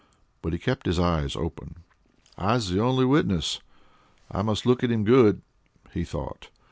[0.41, 1.83] But he kept his eyes open.
[2.35, 3.59] "I'se the only witness.
[4.31, 5.43] I must look at him good,"
[5.93, 6.49] he thought.